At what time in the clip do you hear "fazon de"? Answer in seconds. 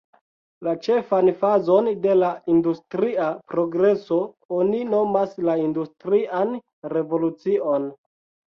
1.41-2.15